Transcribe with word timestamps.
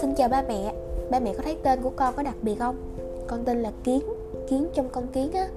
Xin 0.00 0.14
chào 0.16 0.28
ba 0.28 0.42
mẹ 0.48 0.74
Ba 1.10 1.20
mẹ 1.20 1.34
có 1.36 1.42
thấy 1.42 1.56
tên 1.62 1.82
của 1.82 1.90
con 1.96 2.14
có 2.16 2.22
đặc 2.22 2.34
biệt 2.42 2.54
không? 2.58 2.76
Con 3.26 3.44
tên 3.44 3.62
là 3.62 3.72
Kiến 3.84 4.02
Kiến 4.48 4.66
trong 4.74 4.88
con 4.92 5.06
kiến 5.06 5.32
á 5.32 5.48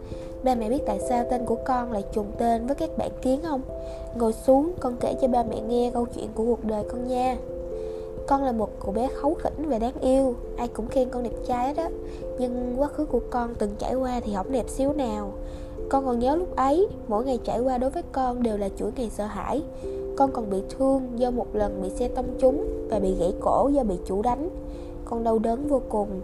Ba 0.44 0.56
mẹ 0.56 0.70
biết 0.70 0.82
tại 0.86 1.00
sao 1.10 1.26
tên 1.30 1.46
của 1.46 1.58
con 1.66 1.92
lại 1.92 2.04
trùng 2.14 2.32
tên 2.38 2.68
với 2.68 2.76
các 2.76 2.90
bạn 2.98 3.12
kiến 3.22 3.40
không? 3.44 3.62
Ngồi 4.16 4.34
xuống, 4.34 4.74
con 4.80 4.96
kể 5.00 5.14
cho 5.22 5.28
ba 5.28 5.44
mẹ 5.44 5.62
nghe 5.62 5.92
câu 5.94 6.06
chuyện 6.16 6.28
của 6.36 6.46
cuộc 6.46 6.66
đời 6.66 6.84
con 6.90 7.08
nha 7.08 7.38
con 8.28 8.44
là 8.44 8.52
một 8.52 8.70
cậu 8.80 8.92
bé 8.92 9.08
khấu 9.08 9.34
khỉnh 9.34 9.70
và 9.70 9.80
đáng 9.80 10.00
yêu. 10.02 10.36
Ai 10.58 10.68
cũng 10.68 10.88
khen 10.88 11.10
con 11.10 11.24
đẹp 11.24 11.36
trai 11.48 11.74
đó 11.74 11.84
Nhưng 12.40 12.76
quá 12.78 12.88
khứ 12.88 13.06
của 13.06 13.20
con 13.30 13.56
từng 13.56 13.76
trải 13.80 13.96
qua 13.96 14.20
thì 14.24 14.34
không 14.36 14.52
đẹp 14.52 14.70
xíu 14.70 14.94
nào. 14.94 15.32
Con 15.90 16.06
còn 16.06 16.20
nhớ 16.20 16.36
lúc 16.36 16.56
ấy, 16.56 16.88
Mỗi 17.08 17.26
ngày 17.26 17.40
trải 17.44 17.60
qua 17.60 17.78
đối 17.78 17.90
với 17.90 18.04
con 18.12 18.44
đều 18.44 18.58
là 18.58 18.70
chuỗi 18.78 18.92
ngày 18.96 19.10
sợ 19.10 19.26
hãi. 19.26 19.64
Con 20.18 20.32
còn 20.32 20.50
bị 20.50 20.62
thương 20.70 21.02
do 21.16 21.32
một 21.32 21.56
lần 21.56 21.82
bị 21.82 21.90
xe 21.90 22.08
tông 22.08 22.26
trúng 22.40 22.88
Và 22.90 23.00
bị 23.00 23.16
gãy 23.20 23.34
cổ 23.42 23.70
do 23.74 23.84
bị 23.84 23.96
chủ 24.06 24.22
đánh. 24.22 24.50
Con 25.06 25.24
đau 25.24 25.40
đớn 25.40 25.68
vô 25.68 25.82
cùng. 25.90 26.22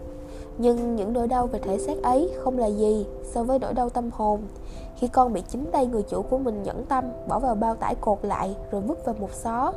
Nhưng 0.58 0.96
những 0.96 1.12
nỗi 1.12 1.28
đau 1.28 1.46
về 1.46 1.58
thể 1.58 1.78
xác 1.78 2.02
ấy 2.02 2.30
không 2.38 2.58
là 2.58 2.66
gì 2.66 3.06
so 3.22 3.42
với 3.42 3.58
nỗi 3.58 3.74
đau 3.74 3.90
tâm 3.90 4.10
hồn. 4.12 4.40
Khi 4.96 5.08
con 5.08 5.32
bị 5.32 5.42
chính 5.48 5.64
tay 5.72 5.86
người 5.86 6.02
chủ 6.02 6.22
của 6.22 6.38
mình 6.38 6.62
nhẫn 6.62 6.84
tâm, 6.84 7.04
bỏ 7.28 7.38
vào 7.38 7.54
bao 7.54 7.74
tải 7.74 7.94
cột 7.94 8.18
lại 8.22 8.56
rồi 8.70 8.80
vứt 8.80 9.04
vào 9.04 9.14
một 9.18 9.32
xó 9.32 9.72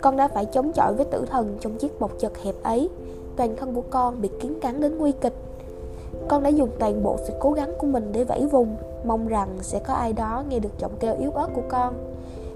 con 0.00 0.16
đã 0.16 0.28
phải 0.28 0.46
chống 0.46 0.72
chọi 0.72 0.94
với 0.94 1.04
tử 1.04 1.24
thần 1.26 1.56
trong 1.60 1.74
chiếc 1.74 2.00
bọc 2.00 2.18
chật 2.18 2.38
hẹp 2.42 2.54
ấy. 2.62 2.88
Toàn 3.36 3.56
thân 3.56 3.74
của 3.74 3.84
con 3.90 4.20
bị 4.20 4.30
kiến 4.40 4.60
cắn 4.60 4.80
đến 4.80 4.98
nguy 4.98 5.12
kịch. 5.12 5.34
Con 6.28 6.42
đã 6.42 6.48
dùng 6.48 6.68
toàn 6.78 7.02
bộ 7.02 7.16
sự 7.26 7.32
cố 7.40 7.52
gắng 7.52 7.72
của 7.78 7.86
mình 7.86 8.12
để 8.12 8.24
vẫy 8.24 8.46
vùng, 8.46 8.76
mong 9.04 9.28
rằng 9.28 9.48
sẽ 9.60 9.78
có 9.78 9.94
ai 9.94 10.12
đó 10.12 10.44
nghe 10.48 10.58
được 10.58 10.78
giọng 10.78 10.92
kêu 11.00 11.14
yếu 11.18 11.30
ớt 11.30 11.48
của 11.54 11.62
con. 11.68 11.94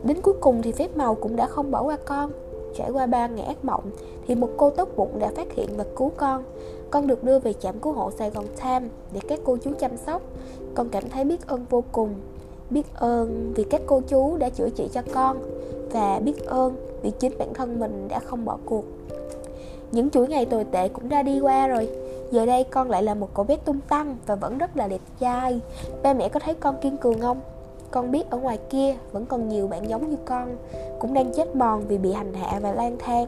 Đến 0.04 0.20
cuối 0.22 0.34
cùng 0.40 0.62
thì 0.62 0.72
phép 0.72 0.96
màu 0.96 1.14
cũng 1.14 1.36
đã 1.36 1.46
không 1.46 1.70
bỏ 1.70 1.82
qua 1.82 1.96
con. 2.04 2.30
Trải 2.76 2.90
qua 2.90 3.06
ba 3.06 3.26
ngày 3.26 3.46
ác 3.46 3.64
mộng, 3.64 3.90
thì 4.26 4.34
một 4.34 4.48
cô 4.56 4.70
tốt 4.70 4.88
bụng 4.96 5.18
đã 5.18 5.30
phát 5.36 5.52
hiện 5.52 5.68
và 5.76 5.84
cứu 5.96 6.10
con. 6.16 6.44
Con 6.90 7.06
được 7.06 7.24
đưa 7.24 7.38
về 7.38 7.52
trạm 7.52 7.78
cứu 7.80 7.92
hộ 7.92 8.10
Sài 8.10 8.30
Gòn 8.30 8.44
Time 8.62 8.88
để 9.12 9.20
các 9.28 9.40
cô 9.44 9.56
chú 9.56 9.70
chăm 9.78 9.96
sóc. 9.96 10.22
Con 10.74 10.88
cảm 10.88 11.08
thấy 11.08 11.24
biết 11.24 11.46
ơn 11.46 11.64
vô 11.70 11.84
cùng 11.92 12.14
biết 12.70 12.86
ơn 12.94 13.52
vì 13.56 13.64
các 13.64 13.80
cô 13.86 14.00
chú 14.08 14.36
đã 14.36 14.48
chữa 14.48 14.68
trị 14.68 14.88
cho 14.92 15.02
con 15.14 15.38
và 15.92 16.18
biết 16.18 16.46
ơn 16.46 16.76
vì 17.02 17.10
chính 17.10 17.38
bản 17.38 17.54
thân 17.54 17.80
mình 17.80 18.08
đã 18.08 18.18
không 18.18 18.44
bỏ 18.44 18.58
cuộc. 18.64 18.84
Những 19.92 20.10
chuỗi 20.10 20.28
ngày 20.28 20.44
tồi 20.46 20.64
tệ 20.64 20.88
cũng 20.88 21.08
đã 21.08 21.22
đi 21.22 21.40
qua 21.40 21.66
rồi. 21.66 21.88
Giờ 22.30 22.46
đây 22.46 22.64
con 22.64 22.90
lại 22.90 23.02
là 23.02 23.14
một 23.14 23.28
cậu 23.34 23.44
bé 23.44 23.56
tung 23.56 23.80
tăng 23.88 24.16
và 24.26 24.34
vẫn 24.34 24.58
rất 24.58 24.76
là 24.76 24.88
đẹp 24.88 25.00
trai. 25.20 25.60
Ba 26.02 26.14
mẹ 26.14 26.28
có 26.28 26.40
thấy 26.40 26.54
con 26.54 26.76
kiên 26.80 26.96
cường 26.96 27.20
không? 27.20 27.40
Con 27.90 28.10
biết 28.10 28.30
ở 28.30 28.38
ngoài 28.38 28.58
kia 28.70 28.96
vẫn 29.12 29.26
còn 29.26 29.48
nhiều 29.48 29.68
bạn 29.68 29.88
giống 29.88 30.10
như 30.10 30.16
con, 30.24 30.56
cũng 30.98 31.14
đang 31.14 31.32
chết 31.32 31.56
mòn 31.56 31.84
vì 31.88 31.98
bị 31.98 32.12
hành 32.12 32.34
hạ 32.34 32.60
và 32.62 32.72
lang 32.72 32.96
thang. 32.98 33.26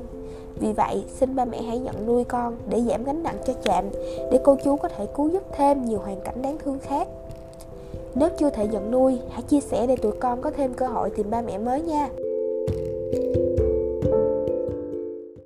Vì 0.61 0.73
vậy, 0.73 1.05
xin 1.09 1.37
ba 1.37 1.45
mẹ 1.45 1.63
hãy 1.63 1.79
nhận 1.79 2.07
nuôi 2.07 2.25
con 2.25 2.57
để 2.69 2.81
giảm 2.81 3.05
gánh 3.05 3.23
nặng 3.23 3.37
cho 3.47 3.53
trạm 3.65 3.85
để 4.31 4.41
cô 4.45 4.57
chú 4.65 4.77
có 4.77 4.89
thể 4.89 5.07
cứu 5.07 5.29
giúp 5.29 5.43
thêm 5.57 5.85
nhiều 5.85 5.99
hoàn 5.99 6.21
cảnh 6.21 6.43
đáng 6.43 6.59
thương 6.65 6.79
khác 6.79 7.09
nếu 8.17 8.29
chưa 8.39 8.51
thể 8.51 8.67
nhận 8.67 8.91
nuôi, 8.91 9.19
hãy 9.31 9.43
chia 9.43 9.61
sẻ 9.61 9.87
để 9.87 9.97
tụi 9.97 10.13
con 10.21 10.43
có 10.43 10.51
thêm 10.51 10.75
cơ 10.75 10.87
hội 10.87 11.11
tìm 11.11 11.31
ba 11.31 11.41
mẹ 11.41 11.59
mới 11.59 11.83
nha. 11.83 12.09